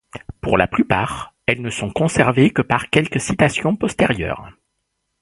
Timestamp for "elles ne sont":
1.45-1.91